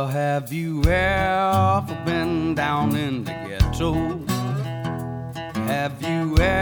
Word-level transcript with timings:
Well, 0.00 0.08
have 0.08 0.50
you 0.50 0.82
ever 0.84 2.02
been 2.06 2.54
down 2.54 2.96
in 2.96 3.22
the 3.24 3.32
ghetto? 3.32 3.92
Have 5.66 6.00
you 6.00 6.38
ever? 6.38 6.59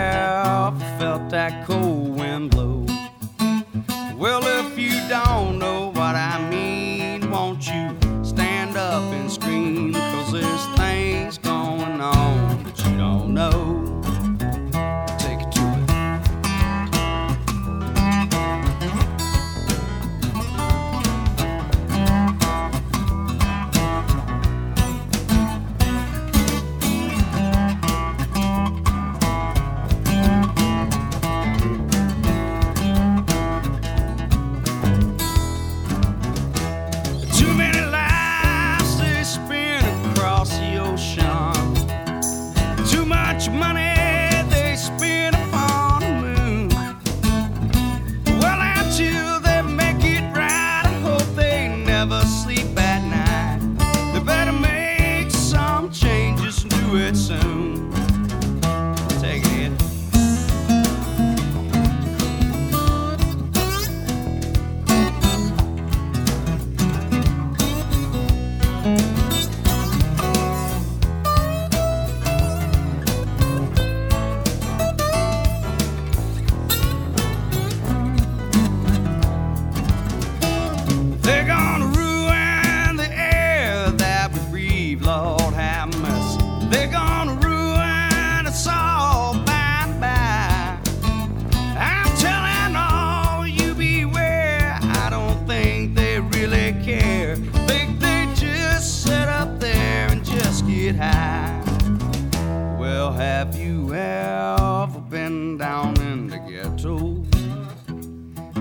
get 100.93 100.97
high. 100.97 102.76
Well, 102.78 103.12
have 103.12 103.54
you 103.56 103.93
ever 103.94 105.00
been 105.10 105.59
down 105.59 106.00
in 106.00 106.28
the 106.28 106.38
ghetto? 106.38 107.25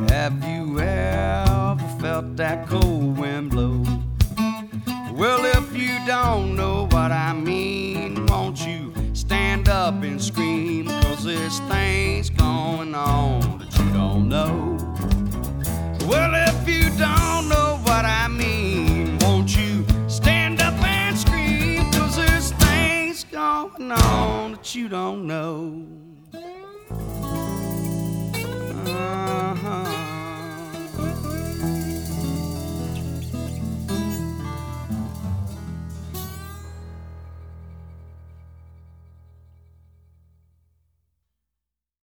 Have 0.10 0.44
you 0.44 0.80
ever 0.80 1.88
felt 2.02 2.36
that 2.36 2.68
cold 2.68 3.18
wind 3.18 3.52
blow? 3.52 3.84
Well, 5.14 5.46
if 5.46 5.76
you 5.76 5.96
don't 6.06 6.56
know 6.56 6.88
what 6.92 7.12
I 7.12 7.32
mean, 7.34 8.26
won't 8.26 8.60
you 8.68 8.94
stand 9.14 9.70
up 9.70 10.04
and 10.04 10.22
scream? 10.22 10.88
Cause 10.88 11.24
there's 11.24 11.60
things 11.62 12.30
going 12.30 12.94
on 12.94 13.60
that 13.60 13.78
you 13.80 13.90
don't 13.94 14.28
know. 14.28 14.47
you 24.78 24.88
don't 24.88 25.26
know. 25.26 26.57